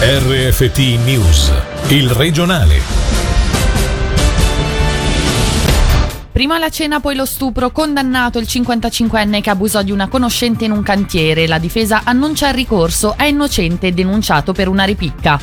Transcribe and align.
RFT 0.00 0.78
News, 1.04 1.52
il 1.88 2.08
regionale. 2.10 2.80
Prima 6.30 6.56
la 6.56 6.68
cena, 6.68 7.00
poi 7.00 7.16
lo 7.16 7.24
stupro, 7.24 7.72
condannato 7.72 8.38
il 8.38 8.46
55enne 8.48 9.40
che 9.40 9.50
abusò 9.50 9.82
di 9.82 9.90
una 9.90 10.06
conoscente 10.06 10.64
in 10.64 10.70
un 10.70 10.84
cantiere. 10.84 11.48
La 11.48 11.58
difesa 11.58 12.02
annuncia 12.04 12.46
il 12.46 12.54
ricorso, 12.54 13.16
è 13.16 13.24
innocente 13.24 13.88
e 13.88 13.92
denunciato 13.92 14.52
per 14.52 14.68
una 14.68 14.84
ripicca. 14.84 15.40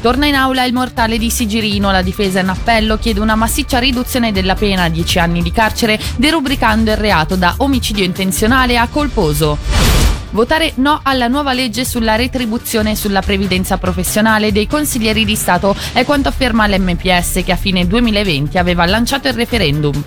Torna 0.00 0.24
in 0.24 0.36
aula 0.36 0.64
il 0.64 0.72
mortale 0.72 1.18
di 1.18 1.28
Sigirino, 1.28 1.90
la 1.90 2.00
difesa 2.00 2.40
in 2.40 2.48
appello 2.48 2.96
chiede 2.96 3.20
una 3.20 3.34
massiccia 3.34 3.78
riduzione 3.78 4.32
della 4.32 4.54
pena 4.54 4.84
a 4.84 4.88
10 4.88 5.18
anni 5.18 5.42
di 5.42 5.52
carcere, 5.52 6.00
derubricando 6.16 6.92
il 6.92 6.96
reato 6.96 7.36
da 7.36 7.52
omicidio 7.58 8.04
intenzionale 8.04 8.78
a 8.78 8.88
colposo. 8.88 10.03
Votare 10.34 10.72
no 10.78 10.98
alla 11.04 11.28
nuova 11.28 11.52
legge 11.52 11.84
sulla 11.84 12.16
retribuzione 12.16 12.90
e 12.90 12.96
sulla 12.96 13.22
previdenza 13.22 13.78
professionale 13.78 14.50
dei 14.50 14.66
consiglieri 14.66 15.24
di 15.24 15.36
Stato 15.36 15.76
è 15.92 16.04
quanto 16.04 16.26
afferma 16.28 16.66
l'MPS 16.66 17.42
che 17.44 17.52
a 17.52 17.56
fine 17.56 17.86
2020 17.86 18.58
aveva 18.58 18.84
lanciato 18.84 19.28
il 19.28 19.34
referendum. 19.34 20.02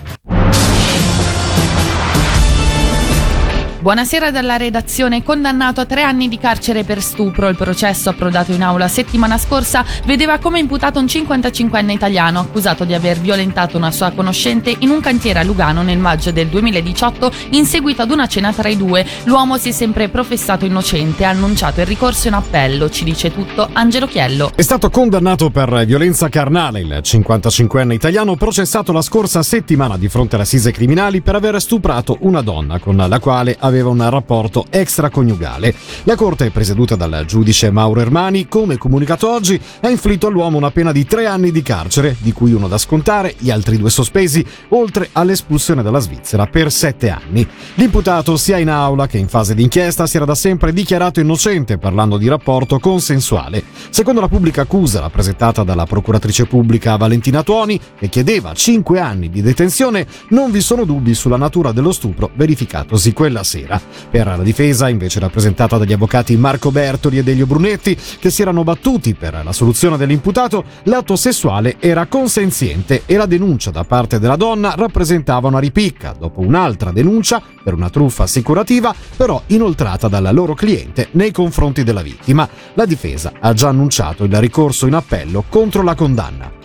Buonasera 3.80 4.32
dalla 4.32 4.56
redazione. 4.56 5.22
Condannato 5.22 5.80
a 5.80 5.84
tre 5.84 6.02
anni 6.02 6.26
di 6.26 6.36
carcere 6.36 6.82
per 6.82 7.00
stupro, 7.00 7.46
il 7.46 7.54
processo 7.54 8.10
approdato 8.10 8.50
in 8.50 8.64
aula 8.64 8.88
settimana 8.88 9.38
scorsa 9.38 9.84
vedeva 10.04 10.38
come 10.38 10.58
imputato 10.58 10.98
un 10.98 11.04
55enne 11.04 11.90
italiano 11.90 12.40
accusato 12.40 12.84
di 12.84 12.92
aver 12.92 13.20
violentato 13.20 13.76
una 13.76 13.92
sua 13.92 14.10
conoscente 14.10 14.74
in 14.80 14.90
un 14.90 14.98
cantiere 14.98 15.38
a 15.38 15.44
Lugano 15.44 15.82
nel 15.82 15.98
maggio 15.98 16.32
del 16.32 16.48
2018 16.48 17.30
in 17.50 17.66
seguito 17.66 18.02
ad 18.02 18.10
una 18.10 18.26
cena 18.26 18.52
tra 18.52 18.68
i 18.68 18.76
due. 18.76 19.06
L'uomo 19.24 19.58
si 19.58 19.68
è 19.68 19.72
sempre 19.72 20.08
professato 20.08 20.64
innocente 20.64 21.22
e 21.22 21.26
ha 21.26 21.30
annunciato 21.30 21.78
il 21.78 21.86
ricorso 21.86 22.26
in 22.26 22.34
appello. 22.34 22.90
Ci 22.90 23.04
dice 23.04 23.32
tutto 23.32 23.68
Angelo 23.72 24.08
Chiello. 24.08 24.50
È 24.56 24.62
stato 24.62 24.90
condannato 24.90 25.50
per 25.50 25.84
violenza 25.86 26.28
carnale 26.28 26.80
il 26.80 27.00
55enne 27.00 27.92
italiano 27.92 28.34
processato 28.34 28.90
la 28.90 29.02
scorsa 29.02 29.44
settimana 29.44 29.96
di 29.96 30.08
fronte 30.08 30.34
alle 30.34 30.42
assise 30.42 30.72
criminali 30.72 31.20
per 31.20 31.36
aver 31.36 31.60
stuprato 31.60 32.16
una 32.22 32.40
donna 32.40 32.80
con 32.80 32.96
la 32.96 33.20
quale 33.20 33.56
ha 33.56 33.66
aveva 33.78 33.90
un 33.90 34.10
rapporto 34.10 34.66
extraconiugale. 34.70 35.74
La 36.04 36.16
corte, 36.16 36.50
presieduta 36.50 36.96
dal 36.96 37.24
giudice 37.26 37.70
Mauro 37.70 38.00
Ermani, 38.00 38.48
come 38.48 38.76
comunicato 38.76 39.30
oggi, 39.30 39.60
ha 39.80 39.88
inflitto 39.88 40.26
all'uomo 40.26 40.58
una 40.58 40.70
pena 40.70 40.92
di 40.92 41.04
tre 41.04 41.26
anni 41.26 41.50
di 41.52 41.62
carcere, 41.62 42.16
di 42.18 42.32
cui 42.32 42.52
uno 42.52 42.68
da 42.68 42.78
scontare, 42.78 43.34
gli 43.38 43.50
altri 43.50 43.78
due 43.78 43.90
sospesi, 43.90 44.44
oltre 44.70 45.08
all'espulsione 45.12 45.82
dalla 45.82 46.00
Svizzera 46.00 46.46
per 46.46 46.72
sette 46.72 47.10
anni. 47.10 47.46
L'imputato, 47.74 48.36
sia 48.36 48.58
in 48.58 48.70
aula 48.70 49.06
che 49.06 49.18
in 49.18 49.28
fase 49.28 49.54
d'inchiesta, 49.54 50.06
si 50.06 50.16
era 50.16 50.24
da 50.24 50.34
sempre 50.34 50.72
dichiarato 50.72 51.20
innocente 51.20 51.78
parlando 51.78 52.16
di 52.16 52.28
rapporto 52.28 52.78
consensuale. 52.78 53.62
Secondo 53.90 54.20
la 54.20 54.28
pubblica 54.28 54.62
accusa 54.62 55.00
rappresentata 55.00 55.62
dalla 55.62 55.86
procuratrice 55.86 56.46
pubblica 56.46 56.96
Valentina 56.96 57.42
Tuoni, 57.42 57.80
che 57.98 58.08
chiedeva 58.08 58.52
cinque 58.54 59.00
anni 59.00 59.30
di 59.30 59.42
detenzione, 59.42 60.06
non 60.30 60.50
vi 60.50 60.60
sono 60.60 60.84
dubbi 60.84 61.14
sulla 61.14 61.36
natura 61.36 61.72
dello 61.72 61.92
stupro 61.92 62.30
verificatosi 62.34 63.12
quella 63.12 63.44
sera 63.44 63.57
sera. 63.58 63.80
Per 64.10 64.26
la 64.26 64.42
difesa, 64.42 64.88
invece 64.88 65.20
rappresentata 65.20 65.76
dagli 65.78 65.92
avvocati 65.92 66.36
Marco 66.36 66.70
Bertoli 66.70 67.18
e 67.18 67.22
Delio 67.22 67.46
Brunetti, 67.46 67.96
che 68.18 68.30
si 68.30 68.42
erano 68.42 68.64
battuti 68.64 69.14
per 69.14 69.40
la 69.44 69.52
soluzione 69.52 69.96
dell'imputato, 69.96 70.64
l'atto 70.84 71.16
sessuale 71.16 71.76
era 71.78 72.06
consenziente 72.06 73.02
e 73.06 73.16
la 73.16 73.26
denuncia 73.26 73.70
da 73.70 73.84
parte 73.84 74.18
della 74.18 74.36
donna 74.36 74.74
rappresentava 74.76 75.48
una 75.48 75.58
ripicca, 75.58 76.14
dopo 76.18 76.40
un'altra 76.40 76.92
denuncia 76.92 77.42
per 77.62 77.74
una 77.74 77.90
truffa 77.90 78.24
assicurativa, 78.24 78.94
però 79.16 79.42
inoltrata 79.46 80.08
dal 80.08 80.28
loro 80.32 80.54
cliente 80.54 81.08
nei 81.12 81.32
confronti 81.32 81.82
della 81.82 82.02
vittima. 82.02 82.48
La 82.74 82.86
difesa 82.86 83.32
ha 83.40 83.52
già 83.52 83.68
annunciato 83.68 84.24
il 84.24 84.36
ricorso 84.38 84.86
in 84.86 84.94
appello 84.94 85.44
contro 85.48 85.82
la 85.82 85.94
condanna. 85.94 86.57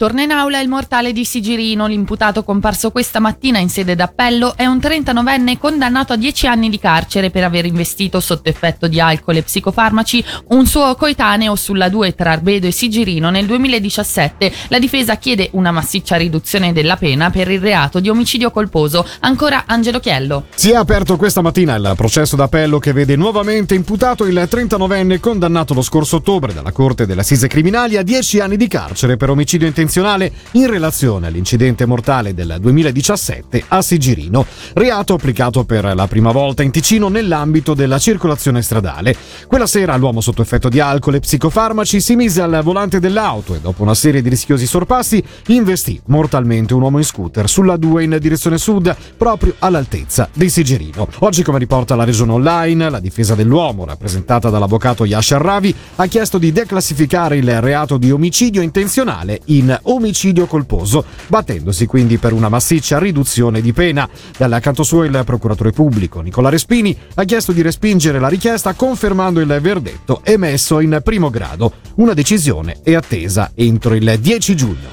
Torna 0.00 0.22
in 0.22 0.30
aula 0.30 0.60
il 0.60 0.68
mortale 0.70 1.12
di 1.12 1.26
Sigirino. 1.26 1.86
L'imputato 1.86 2.42
comparso 2.42 2.90
questa 2.90 3.20
mattina 3.20 3.58
in 3.58 3.68
sede 3.68 3.94
d'appello 3.94 4.56
è 4.56 4.64
un 4.64 4.78
39enne 4.78 5.58
condannato 5.58 6.14
a 6.14 6.16
10 6.16 6.46
anni 6.46 6.70
di 6.70 6.78
carcere 6.78 7.28
per 7.28 7.44
aver 7.44 7.66
investito 7.66 8.18
sotto 8.18 8.48
effetto 8.48 8.88
di 8.88 8.98
alcol 8.98 9.36
e 9.36 9.42
psicofarmaci 9.42 10.24
un 10.48 10.64
suo 10.64 10.94
coetaneo 10.94 11.54
sulla 11.54 11.90
2 11.90 12.14
tra 12.14 12.30
Arbedo 12.30 12.66
e 12.66 12.70
Sigirino 12.70 13.28
nel 13.28 13.44
2017. 13.44 14.50
La 14.68 14.78
difesa 14.78 15.18
chiede 15.18 15.50
una 15.52 15.70
massiccia 15.70 16.16
riduzione 16.16 16.72
della 16.72 16.96
pena 16.96 17.28
per 17.28 17.50
il 17.50 17.60
reato 17.60 18.00
di 18.00 18.08
omicidio 18.08 18.50
colposo. 18.50 19.06
Ancora 19.18 19.64
Angelo 19.66 20.00
Chiello. 20.00 20.46
Si 20.54 20.70
è 20.70 20.76
aperto 20.76 21.18
questa 21.18 21.42
mattina 21.42 21.74
il 21.74 21.92
processo 21.94 22.36
d'appello 22.36 22.78
che 22.78 22.94
vede 22.94 23.16
nuovamente 23.16 23.74
imputato 23.74 24.24
il 24.24 24.48
39enne 24.50 25.20
condannato 25.20 25.74
lo 25.74 25.82
scorso 25.82 26.16
ottobre 26.16 26.54
dalla 26.54 26.72
Corte 26.72 27.04
delle 27.04 27.20
Assise 27.20 27.48
Criminali 27.48 27.98
a 27.98 28.02
10 28.02 28.40
anni 28.40 28.56
di 28.56 28.66
carcere 28.66 29.18
per 29.18 29.28
omicidio 29.28 29.66
intenzionale 29.66 29.88
intenzionale 29.90 30.30
in 30.52 30.70
relazione 30.70 31.26
all'incidente 31.26 31.84
mortale 31.84 32.32
del 32.32 32.58
2017 32.60 33.64
a 33.66 33.82
Sigirino, 33.82 34.46
reato 34.74 35.14
applicato 35.14 35.64
per 35.64 35.92
la 35.96 36.06
prima 36.06 36.30
volta 36.30 36.62
in 36.62 36.70
Ticino 36.70 37.08
nell'ambito 37.08 37.74
della 37.74 37.98
circolazione 37.98 38.62
stradale. 38.62 39.16
Quella 39.48 39.66
sera 39.66 39.96
l'uomo 39.96 40.20
sotto 40.20 40.42
effetto 40.42 40.68
di 40.68 40.78
alcol 40.78 41.16
e 41.16 41.20
psicofarmaci 41.20 42.00
si 42.00 42.14
mise 42.14 42.40
al 42.40 42.60
volante 42.62 43.00
dell'auto 43.00 43.56
e 43.56 43.60
dopo 43.60 43.82
una 43.82 43.94
serie 43.94 44.22
di 44.22 44.28
rischiosi 44.28 44.64
sorpassi 44.64 45.22
investì 45.48 46.00
mortalmente 46.06 46.72
un 46.72 46.82
uomo 46.82 46.98
in 46.98 47.04
scooter 47.04 47.48
sulla 47.48 47.76
2 47.76 48.04
in 48.04 48.16
direzione 48.20 48.58
sud 48.58 48.94
proprio 49.16 49.56
all'altezza 49.58 50.28
di 50.32 50.48
Sigirino. 50.48 51.08
Oggi 51.20 51.42
come 51.42 51.58
riporta 51.58 51.96
la 51.96 52.04
regione 52.04 52.32
online, 52.32 52.90
la 52.90 53.00
difesa 53.00 53.34
dell'uomo 53.34 53.84
rappresentata 53.84 54.50
dall'avvocato 54.50 55.04
Yashar 55.04 55.42
Ravi 55.42 55.74
ha 55.96 56.06
chiesto 56.06 56.38
di 56.38 56.52
declassificare 56.52 57.38
il 57.38 57.60
reato 57.60 57.96
di 57.96 58.12
omicidio 58.12 58.62
intenzionale 58.62 59.40
in 59.46 59.78
omicidio 59.82 60.46
colposo, 60.46 61.04
battendosi 61.26 61.86
quindi 61.86 62.18
per 62.18 62.32
una 62.32 62.48
massiccia 62.48 62.98
riduzione 62.98 63.60
di 63.60 63.72
pena. 63.72 64.08
Dall'accanto 64.36 64.82
suo 64.82 65.04
il 65.04 65.22
procuratore 65.24 65.72
pubblico 65.72 66.20
Nicola 66.20 66.48
Respini 66.48 66.96
ha 67.14 67.24
chiesto 67.24 67.52
di 67.52 67.62
respingere 67.62 68.18
la 68.18 68.28
richiesta 68.28 68.74
confermando 68.74 69.40
il 69.40 69.58
verdetto 69.60 70.20
emesso 70.24 70.80
in 70.80 71.00
primo 71.02 71.30
grado. 71.30 71.72
Una 71.96 72.14
decisione 72.14 72.80
è 72.82 72.94
attesa 72.94 73.52
entro 73.54 73.94
il 73.94 74.18
10 74.18 74.56
giugno. 74.56 74.89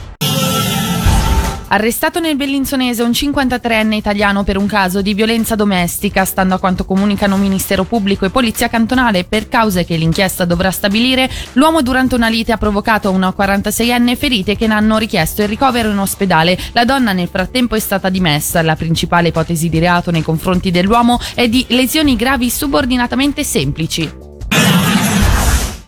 Arrestato 1.69 2.22
nel 2.22 2.38
Bellinzonese 2.38 3.03
un 3.03 3.09
53enne 3.09 3.95
italiano 3.95 4.45
per 4.45 4.55
un 4.55 4.67
caso 4.67 5.01
di 5.01 5.13
violenza 5.13 5.53
domestica, 5.55 6.23
stando 6.23 6.55
a 6.55 6.59
quanto 6.59 6.85
comunicano 6.85 7.35
Ministero 7.35 7.83
Pubblico 7.83 8.23
e 8.23 8.29
Polizia 8.29 8.69
Cantonale, 8.69 9.25
per 9.25 9.50
cause 9.50 9.83
che 9.83 9.97
l'inchiesta 9.97 10.45
dovrà 10.45 10.72
stabilire, 10.72 11.29
l'uomo 11.53 11.81
durante 11.81 12.16
una 12.16 12.29
lite 12.29 12.53
ha 12.53 12.57
provocato 12.57 13.11
una 13.11 13.33
46enne 13.38 14.16
ferite 14.16 14.56
che 14.56 14.67
ne 14.67 14.75
hanno 14.75 14.97
richiesto 14.97 15.41
il 15.41 15.50
ricovero 15.50 15.91
in 15.91 15.97
ospedale. 15.97 16.57
La 16.72 16.85
donna 16.85 17.11
nel 17.11 17.27
frattempo 17.27 17.75
è 17.75 17.79
stata 17.79 18.07
dimessa. 18.07 18.61
La 18.61 18.77
principale 18.77 19.27
ipotesi 19.27 19.67
di 19.67 19.79
reato 19.79 20.09
nei 20.09 20.22
confronti 20.22 20.72
dell'uomo 20.72 21.19
è 21.35 21.50
di 21.50 21.66
lesioni 21.67 22.16
gravi 22.16 22.50
subordinatamente 22.50 23.44
semplici. 23.44 24.26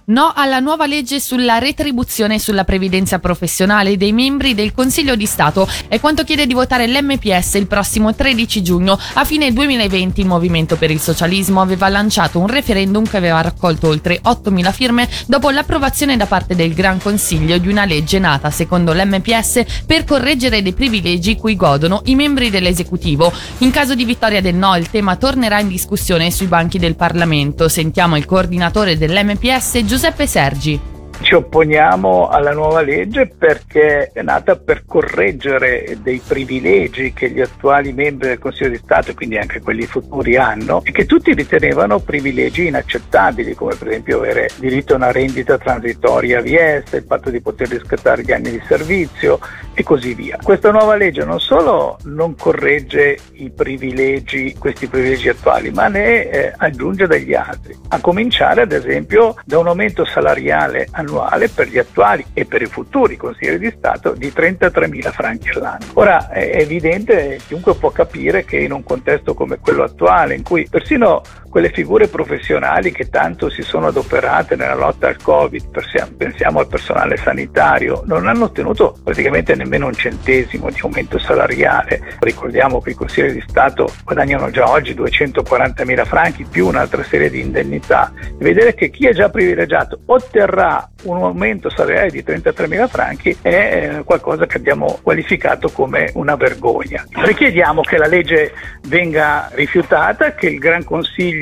No 0.09 0.33
alla 0.35 0.59
nuova 0.59 0.87
legge 0.87 1.19
sulla 1.19 1.59
retribuzione 1.59 2.35
e 2.35 2.39
sulla 2.39 2.63
previdenza 2.63 3.19
professionale 3.19 3.95
dei 3.95 4.11
membri 4.11 4.55
del 4.55 4.73
Consiglio 4.73 5.15
di 5.15 5.27
Stato 5.27 5.69
è 5.87 5.99
quanto 5.99 6.23
chiede 6.23 6.47
di 6.47 6.55
votare 6.55 6.87
l'MPS 6.87 7.53
il 7.53 7.67
prossimo 7.67 8.15
13 8.15 8.63
giugno. 8.63 8.97
A 9.13 9.23
fine 9.23 9.53
2020 9.53 10.21
il 10.21 10.25
Movimento 10.25 10.77
per 10.77 10.89
il 10.89 10.99
Socialismo 10.99 11.61
aveva 11.61 11.89
lanciato 11.89 12.39
un 12.39 12.47
referendum 12.47 13.07
che 13.07 13.17
aveva 13.17 13.41
raccolto 13.41 13.89
oltre 13.89 14.19
8.000 14.19 14.71
firme 14.73 15.07
dopo 15.27 15.51
l'approvazione 15.51 16.17
da 16.17 16.25
parte 16.25 16.55
del 16.55 16.73
Gran 16.73 16.99
Consiglio 16.99 17.59
di 17.59 17.67
una 17.67 17.85
legge 17.85 18.17
nata 18.17 18.49
secondo 18.49 18.93
l'MPS 18.93 19.83
per 19.85 20.05
correggere 20.05 20.63
dei 20.63 20.73
privilegi 20.73 21.35
cui 21.35 21.55
godono 21.55 22.01
i 22.05 22.15
membri 22.15 22.49
dell'esecutivo. 22.49 23.31
In 23.59 23.69
caso 23.69 23.93
di 23.93 24.05
vittoria 24.05 24.41
del 24.41 24.55
no 24.55 24.75
il 24.75 24.89
tema 24.89 25.17
tornerà 25.17 25.59
in 25.59 25.67
discussione 25.67 26.31
sui 26.31 26.47
banchi 26.47 26.79
del 26.79 26.95
Parlamento. 26.95 27.69
Sentiamo 27.69 28.17
il 28.17 28.25
coordinatore 28.25 28.97
dell'MPS 28.97 29.83
Giuseppe 29.83 29.97
Giuseppe 29.99 30.27
Sergi. 30.27 30.98
Ci 31.21 31.35
opponiamo 31.35 32.29
alla 32.29 32.53
nuova 32.53 32.81
legge 32.81 33.27
perché 33.27 34.09
è 34.13 34.21
nata 34.21 34.55
per 34.55 34.85
correggere 34.85 35.97
dei 36.01 36.19
privilegi 36.25 37.13
che 37.13 37.29
gli 37.29 37.41
attuali 37.41 37.91
membri 37.91 38.29
del 38.29 38.39
Consiglio 38.39 38.69
di 38.69 38.77
Stato 38.77 39.13
quindi 39.13 39.37
anche 39.37 39.59
quelli 39.59 39.85
futuri 39.85 40.37
hanno 40.37 40.81
e 40.83 40.91
che 40.91 41.05
tutti 41.05 41.33
ritenevano 41.33 41.99
privilegi 41.99 42.67
inaccettabili 42.67 43.53
come 43.53 43.75
per 43.75 43.89
esempio 43.89 44.17
avere 44.17 44.49
diritto 44.55 44.93
a 44.93 44.95
una 44.95 45.11
rendita 45.11 45.57
transitoria 45.57 46.41
VS, 46.41 46.93
il 46.93 47.05
fatto 47.05 47.29
di 47.29 47.41
poter 47.41 47.67
riscattare 47.67 48.23
gli 48.23 48.31
anni 48.31 48.51
di 48.51 48.61
servizio 48.65 49.39
e 49.73 49.83
così 49.83 50.13
via. 50.15 50.39
Questa 50.41 50.71
nuova 50.71 50.95
legge 50.95 51.25
non 51.25 51.39
solo 51.39 51.99
non 52.05 52.35
corregge 52.35 53.17
i 53.33 53.51
privilegi, 53.51 54.55
questi 54.57 54.87
privilegi 54.87 55.29
attuali, 55.29 55.69
ma 55.69 55.89
ne 55.89 56.29
eh, 56.29 56.53
aggiunge 56.57 57.07
degli 57.07 57.35
altri, 57.35 57.77
a 57.89 57.99
cominciare 57.99 58.61
ad 58.61 58.71
esempio 58.71 59.35
da 59.45 59.59
un 59.59 59.67
aumento 59.67 60.05
salariale 60.05 60.87
annuale 60.91 61.08
annuale 61.09 61.49
per 61.49 61.67
gli 61.67 61.77
attuali 61.77 62.25
e 62.33 62.45
per 62.45 62.61
i 62.61 62.67
futuri 62.67 63.17
consiglieri 63.17 63.57
di 63.59 63.73
Stato 63.75 64.11
di 64.11 64.27
33.000 64.27 65.11
franchi 65.11 65.49
all'anno. 65.49 65.85
Ora 65.93 66.29
è 66.29 66.57
evidente, 66.61 67.39
chiunque 67.45 67.75
può 67.75 67.89
capire 67.89 68.45
che 68.45 68.57
in 68.57 68.71
un 68.71 68.83
contesto 68.83 69.33
come 69.33 69.57
quello 69.59 69.83
attuale, 69.83 70.35
in 70.35 70.43
cui 70.43 70.67
persino 70.69 71.21
quelle 71.49 71.71
figure 71.71 72.07
professionali 72.07 72.91
che 72.91 73.09
tanto 73.09 73.49
si 73.49 73.61
sono 73.61 73.87
adoperate 73.87 74.55
nella 74.55 74.75
lotta 74.75 75.07
al 75.07 75.17
Covid, 75.21 75.67
pensiamo 76.15 76.59
al 76.59 76.67
personale 76.67 77.17
sanitario, 77.17 78.03
non 78.05 78.27
hanno 78.27 78.45
ottenuto 78.45 78.97
praticamente 79.03 79.55
nemmeno 79.55 79.87
un 79.87 79.93
centesimo 79.93 80.69
di 80.69 80.79
aumento 80.81 81.17
salariale. 81.17 82.17
Ricordiamo 82.19 82.79
che 82.81 82.91
i 82.91 82.95
consiglieri 82.95 83.33
di 83.33 83.43
Stato 83.47 83.91
guadagnano 84.03 84.49
già 84.51 84.69
oggi 84.69 84.93
240 84.93 85.85
mila 85.85 86.05
franchi 86.05 86.45
più 86.49 86.67
un'altra 86.67 87.03
serie 87.03 87.29
di 87.29 87.41
indennità. 87.41 88.11
Vedere 88.37 88.73
che 88.75 88.89
chi 88.89 89.07
è 89.07 89.13
già 89.13 89.29
privilegiato 89.29 89.99
otterrà 90.05 90.89
un 91.03 91.23
aumento 91.23 91.69
salariale 91.69 92.09
di 92.09 92.23
33 92.23 92.67
mila 92.67 92.87
franchi 92.87 93.35
è 93.41 93.97
eh, 93.97 94.03
qualcosa 94.03 94.45
che 94.45 94.57
abbiamo 94.57 94.99
qualificato 95.01 95.69
come 95.69 96.11
una 96.15 96.35
vergogna. 96.35 97.05
Richiediamo 97.09 97.81
che 97.81 97.97
la 97.97 98.07
legge 98.07 98.53
venga 98.87 99.49
rifiutata, 99.53 100.33
che 100.33 100.47
il 100.47 100.59
Gran 100.59 100.83
Consiglio 100.83 101.38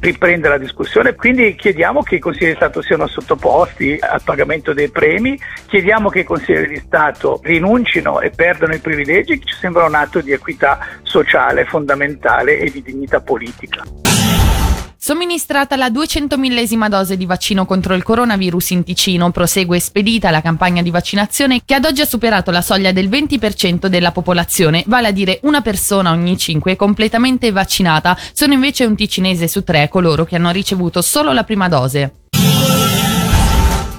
riprenda 0.00 0.48
la 0.48 0.58
discussione, 0.58 1.14
quindi 1.14 1.54
chiediamo 1.54 2.02
che 2.02 2.16
i 2.16 2.18
consiglieri 2.18 2.52
di 2.52 2.58
Stato 2.58 2.82
siano 2.82 3.06
sottoposti 3.06 3.98
al 4.00 4.22
pagamento 4.22 4.72
dei 4.72 4.88
premi, 4.88 5.38
chiediamo 5.66 6.08
che 6.08 6.20
i 6.20 6.24
consiglieri 6.24 6.68
di 6.68 6.82
Stato 6.84 7.40
rinuncino 7.42 8.20
e 8.20 8.30
perdano 8.30 8.74
i 8.74 8.78
privilegi, 8.78 9.38
che 9.38 9.46
ci 9.46 9.54
sembra 9.54 9.84
un 9.84 9.94
atto 9.94 10.20
di 10.20 10.32
equità 10.32 10.78
sociale 11.02 11.64
fondamentale 11.64 12.58
e 12.58 12.70
di 12.70 12.82
dignità 12.82 13.20
politica. 13.20 14.13
Somministrata 15.06 15.76
la 15.76 15.90
200.000esima 15.90 16.88
dose 16.88 17.18
di 17.18 17.26
vaccino 17.26 17.66
contro 17.66 17.92
il 17.92 18.02
coronavirus 18.02 18.70
in 18.70 18.84
Ticino, 18.84 19.30
prosegue 19.32 19.78
spedita 19.78 20.30
la 20.30 20.40
campagna 20.40 20.80
di 20.80 20.90
vaccinazione 20.90 21.60
che 21.62 21.74
ad 21.74 21.84
oggi 21.84 22.00
ha 22.00 22.06
superato 22.06 22.50
la 22.50 22.62
soglia 22.62 22.90
del 22.90 23.10
20% 23.10 23.88
della 23.88 24.12
popolazione, 24.12 24.82
vale 24.86 25.08
a 25.08 25.10
dire 25.10 25.40
una 25.42 25.60
persona 25.60 26.10
ogni 26.10 26.38
5 26.38 26.76
completamente 26.76 27.52
vaccinata. 27.52 28.16
Sono 28.32 28.54
invece 28.54 28.86
un 28.86 28.96
ticinese 28.96 29.46
su 29.46 29.62
tre 29.62 29.90
coloro 29.90 30.24
che 30.24 30.36
hanno 30.36 30.50
ricevuto 30.50 31.02
solo 31.02 31.34
la 31.34 31.44
prima 31.44 31.68
dose. 31.68 32.23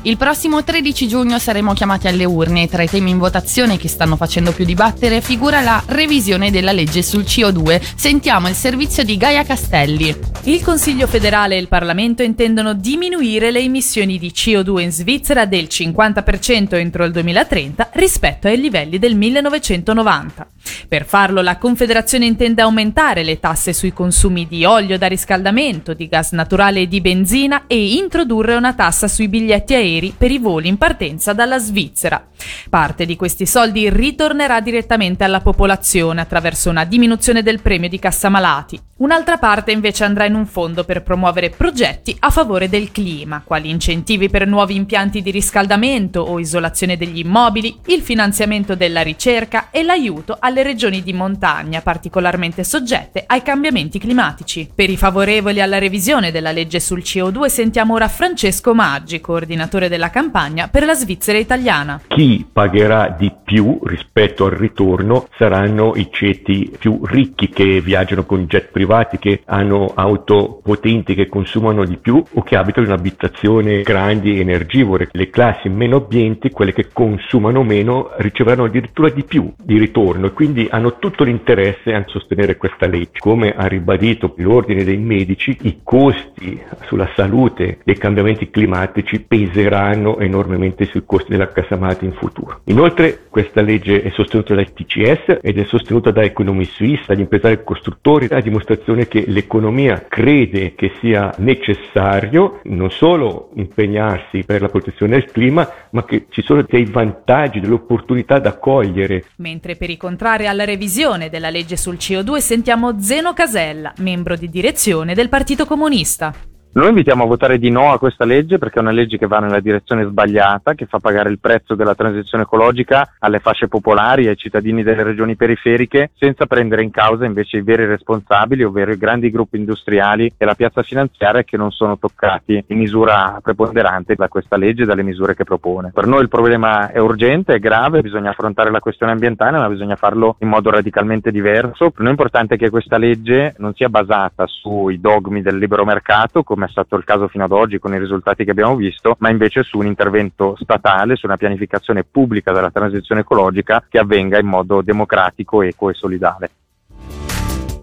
Il 0.08 0.18
prossimo 0.18 0.64
13 0.64 1.08
giugno 1.08 1.40
saremo 1.40 1.74
chiamati 1.74 2.08
alle 2.08 2.26
urne 2.26 2.62
e 2.62 2.68
tra 2.68 2.84
i 2.84 2.88
temi 2.88 3.10
in 3.10 3.18
votazione 3.18 3.78
che 3.78 3.88
stanno 3.88 4.16
facendo 4.16 4.52
più 4.52 4.64
dibattere 4.64 5.20
figura 5.20 5.62
la 5.62 5.82
revisione 5.88 6.52
della 6.52 6.72
legge 6.72 7.02
sul 7.02 7.24
CO2. 7.24 7.82
Sentiamo 7.96 8.48
il 8.48 8.54
servizio 8.54 9.04
di 9.04 9.18
Gaia 9.18 9.44
Castelli. 9.44 10.16
Il 10.44 10.62
Consiglio 10.62 11.08
federale 11.08 11.56
e 11.56 11.60
il 11.60 11.68
Parlamento 11.68 12.22
intendono 12.22 12.76
diminuire 12.76 13.50
le 13.50 13.62
emissioni 13.62 14.20
di 14.20 14.28
CO2 14.28 14.80
in 14.82 14.92
Svizzera 14.92 15.48
del 15.48 15.64
50% 15.64 16.76
entro 16.76 17.04
il 17.04 17.12
2030 17.12 17.90
rispetto 17.94 18.46
ai 18.46 18.62
livelli 18.62 19.00
del 19.00 19.16
1990. 19.16 20.48
Per 20.88 21.06
farlo 21.06 21.42
la 21.42 21.58
Confederazione 21.58 22.28
intende 22.28 22.62
aumentare 22.62 23.24
le 23.24 23.40
tasse 23.40 23.74
sui 23.74 23.92
consumi 23.92 24.46
di 24.48 24.66
olio 24.66 25.00
da 25.00 25.08
riscaldamento, 25.08 25.96
di 25.96 26.08
gas 26.08 26.32
naturale 26.34 26.82
e 26.82 26.88
di 26.88 27.02
benzina 27.02 27.64
e 27.66 27.96
introdurre 27.96 28.54
una 28.54 28.74
tassa 28.74 29.08
sui 29.08 29.28
biglietti 29.28 29.74
aerei 29.74 29.94
aerei 29.96 30.14
per 30.18 30.32
i 30.32 30.38
voli 30.38 30.68
in 30.68 30.78
partenza 30.78 31.34
dalla 31.34 31.58
Svizzera. 31.58 32.26
Parte 32.70 33.06
di 33.06 33.16
questi 33.16 33.46
soldi 33.46 33.90
ritornerà 33.90 34.60
direttamente 34.60 35.24
alla 35.24 35.42
popolazione 35.42 36.22
attraverso 36.22 36.70
una 36.70 36.86
diminuzione 36.86 37.42
del 37.42 37.62
premio 37.62 37.90
di 37.90 38.00
cassa 38.00 38.30
malati. 38.30 38.80
Un'altra 38.98 39.36
parte 39.36 39.74
invece 39.74 40.06
andrà 40.06 40.24
in 40.24 40.36
un 40.36 40.46
fondo 40.46 40.86
per 40.86 41.04
promuovere 41.04 41.50
progetti 41.50 42.16
a 42.18 42.30
favore 42.30 42.70
del 42.70 42.94
clima, 42.94 43.42
quali 43.44 43.70
incentivi 43.70 44.30
per 44.30 44.48
nuovi 44.48 44.74
impianti 44.76 45.22
di 45.22 45.32
riscaldamento 45.32 46.22
o 46.22 46.40
isolazione 46.40 46.96
degli 46.96 47.18
immobili, 47.18 47.78
il 47.88 48.00
finanziamento 48.00 48.74
della 48.74 49.02
ricerca 49.02 49.68
e 49.70 49.84
l'aiuto 49.84 50.38
alle 50.40 50.64
regioni 50.64 51.04
di 51.04 51.12
montagna 51.12 51.82
particolarmente 51.82 52.64
soggette 52.64 53.26
ai 53.28 53.42
cambiamenti 53.42 54.00
climatici. 54.00 54.70
Per 54.74 54.90
i 54.90 54.96
favorevoli 54.96 55.60
alla 55.60 55.78
revisione 55.78 56.32
della 56.32 56.54
legge 56.54 56.80
sul 56.80 57.00
CO2 57.00 57.48
sentiamo 57.48 57.96
ora 57.96 58.08
Francesco 58.08 58.74
Maggi, 58.74 59.20
coordinatore 59.20 59.90
della 59.90 60.10
campagna 60.10 60.70
per 60.70 60.86
la 60.86 60.94
Svizzera 60.94 61.38
italiana. 61.38 62.00
Chi 62.08 62.48
pagherà 62.50 63.10
di 63.10 63.30
più 63.44 63.78
rispetto 63.84 64.46
al 64.46 64.52
ritorno 64.52 65.28
saranno 65.38 65.96
i 65.98 66.08
ceti 66.10 66.74
più 66.80 67.02
ricchi 67.04 67.50
che 67.50 67.82
viaggiano 67.82 68.24
con 68.24 68.46
jet 68.46 68.68
privati 68.72 68.84
privati 68.86 69.18
che 69.18 69.42
hanno 69.46 69.92
auto 69.96 70.60
potenti 70.62 71.16
che 71.16 71.28
consumano 71.28 71.86
di 71.86 71.98
più 71.98 72.24
o 72.34 72.44
che 72.44 72.56
abitano 72.56 72.86
in 72.86 72.94
abitazioni 72.94 73.82
grandi 73.82 74.38
e 74.38 74.42
energivore. 74.42 75.10
Le 75.12 75.32
classi 75.32 75.70
meno 75.70 75.98
abbienti, 75.98 76.52
quelle 76.52 76.72
che 76.72 76.90
consumano 76.94 77.64
meno, 77.64 78.12
riceveranno 78.18 78.66
addirittura 78.66 79.10
di 79.10 79.24
più 79.24 79.52
di 79.58 79.80
ritorno 79.80 80.28
e 80.28 80.34
quindi 80.34 80.68
hanno 80.70 81.00
tutto 81.00 81.24
l'interesse 81.24 81.94
a 81.94 82.04
sostenere 82.06 82.58
questa 82.58 82.86
legge. 82.86 83.18
Come 83.18 83.56
ha 83.56 83.66
ribadito 83.66 84.34
l'ordine 84.38 84.84
dei 84.84 84.98
medici, 84.98 85.58
i 85.62 85.80
costi 85.84 86.62
sulla 86.84 87.10
salute 87.16 87.80
dei 87.84 87.98
cambiamenti 87.98 88.52
climatici 88.52 89.20
peseranno 89.22 90.20
enormemente 90.20 90.86
sui 90.86 91.04
costi 91.06 91.32
della 91.32 91.52
casamata 91.52 92.06
in 92.06 92.14
futuro. 92.14 92.62
Inoltre 92.66 93.22
questa 93.32 93.62
legge 93.62 94.04
è 94.04 94.12
sostenuta 94.12 94.54
dal 94.54 94.72
TCS 94.72 95.40
ed 95.42 95.58
è 95.58 95.66
sostenuta 95.66 96.12
da 96.12 96.22
Economie 96.22 96.66
Suisse, 96.66 97.04
dagli 97.08 97.22
impresari 97.22 97.64
costruttori, 97.64 98.28
ha 98.30 98.42
dimostrato 98.42 98.74
dimostrazione 98.76 99.08
che 99.08 99.24
l'economia 99.28 100.06
crede 100.08 100.76
che 100.76 100.92
sia 101.00 101.34
necessario 101.38 102.60
non 102.64 102.92
solo 102.92 103.52
impegnarsi 103.56 104.44
per 104.46 104.62
la 104.62 104.70
protezione 104.70 105.20
del 105.20 105.32
clima, 105.32 105.68
ma 105.92 106.04
che 106.04 106.26
ci 106.30 106.42
sono 106.44 106.64
dei 106.68 106.86
vantaggi, 106.86 107.60
delle 107.60 107.74
opportunità 107.74 108.40
da 108.40 108.58
cogliere. 108.58 109.26
Mentre 109.38 109.76
per 109.76 109.90
i 109.90 109.98
contrari 109.98 110.48
alla 110.48 110.66
revisione 110.66 111.30
della 111.30 111.50
legge 111.50 111.78
sul 111.78 111.96
CO2 111.96 112.38
sentiamo 112.38 113.00
Zeno 113.00 113.34
Casella, 113.34 113.94
membro 113.98 114.36
di 114.36 114.50
direzione 114.50 115.14
del 115.14 115.30
Partito 115.30 115.66
Comunista. 115.66 116.34
Noi 116.76 116.90
invitiamo 116.90 117.24
a 117.24 117.28
votare 117.28 117.58
di 117.58 117.70
no 117.72 117.94
a 117.94 117.98
questa 117.98 118.26
legge 118.26 118.58
perché 118.58 118.80
è 118.80 118.82
una 118.82 118.92
legge 118.92 119.18
che 119.18 119.28
va 119.28 119.40
nella 119.40 119.62
direzione 119.62 120.04
sbagliata, 120.04 120.74
che 120.74 120.88
fa 120.88 121.00
pagare 121.00 121.30
il 121.30 121.40
prezzo 121.40 121.74
della 121.74 121.96
transizione 121.96 122.44
ecologica 122.44 123.14
alle 123.20 123.40
fasce 123.40 123.70
popolari, 123.70 124.28
ai 124.28 124.36
cittadini 124.36 124.84
delle 124.84 125.04
regioni 125.04 125.38
periferiche, 125.38 126.12
senza 126.18 126.48
prendere 126.48 126.84
in 126.84 126.92
causa 126.92 127.24
invece 127.24 127.60
i 127.60 127.62
veri 127.62 127.86
responsabili, 127.86 128.66
ovvero 128.66 128.92
i 128.92 128.98
grandi 128.98 129.32
gruppi 129.32 129.56
industriali 129.56 130.34
e 130.38 130.44
la 130.44 130.54
piazza 130.54 130.84
finanziaria 130.84 131.44
che 131.44 131.56
non 131.56 131.72
sono 131.72 131.98
toccati 131.98 132.62
in 132.68 132.78
misura 132.78 133.40
preponderante 133.42 134.16
da 134.16 134.28
questa 134.28 134.58
legge 134.58 134.84
e 134.84 134.86
dalle 134.86 135.04
misure 135.04 135.34
che 135.34 135.46
propone. 135.46 135.92
Per 135.94 136.08
noi 136.08 136.24
il 136.24 136.28
problema 136.28 136.92
è 136.92 137.00
urgente, 137.00 137.54
è 137.54 137.60
grave, 137.60 138.02
bisogna 138.02 138.32
affrontare 138.32 138.70
la 138.70 138.82
questione 138.82 139.14
ambientale, 139.14 139.58
ma 139.58 139.70
bisogna 139.70 139.96
farlo 139.96 140.36
in 140.40 140.50
modo 140.50 140.72
radicalmente 140.72 141.32
diverso. 141.32 141.92
Per 141.92 142.00
noi 142.00 142.10
è 142.10 142.12
importante 142.12 142.58
che 142.58 142.70
questa 142.70 142.98
legge 142.98 143.56
non 143.60 143.74
sia 143.76 143.88
basata 143.88 144.46
sui 144.46 145.00
dogmi 145.00 145.42
del 145.42 145.58
libero 145.58 145.86
mercato, 145.86 146.44
come 146.44 146.64
come 146.66 146.68
è 146.68 146.70
stato 146.70 146.96
il 146.96 147.04
caso 147.04 147.28
fino 147.28 147.44
ad 147.44 147.52
oggi 147.52 147.78
con 147.80 147.94
i 147.94 148.00
risultati 148.00 148.44
che 148.44 148.50
abbiamo 148.52 148.76
visto, 148.76 149.16
ma 149.20 149.30
invece 149.30 149.62
su 149.64 149.78
un 149.78 149.86
intervento 149.86 150.58
statale, 150.60 151.16
su 151.16 151.28
una 151.28 151.38
pianificazione 151.38 152.04
pubblica 152.04 152.52
della 152.52 152.72
transizione 152.72 153.22
ecologica 153.22 153.86
che 153.88 154.00
avvenga 154.00 154.40
in 154.40 154.48
modo 154.48 154.82
democratico, 154.82 155.62
equo 155.62 155.92
e 155.92 155.94
solidale. 155.94 156.50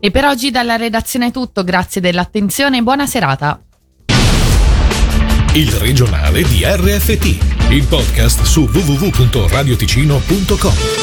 E 0.01 0.11
per 0.11 0.25
oggi 0.25 0.51
dalla 0.51 0.75
redazione 0.77 1.29
è 1.29 1.31
tutto, 1.31 1.63
grazie 1.63 2.01
dell'attenzione 2.01 2.79
e 2.79 2.83
buona 2.83 3.07
serata. 3.07 3.61
Il 5.55 5.71
regionale 5.73 6.43
di 6.43 6.63
RFT, 6.65 7.71
il 7.71 7.87
podcast 7.87 8.43
su 8.43 8.63
www.radioticino.com. 8.63 11.02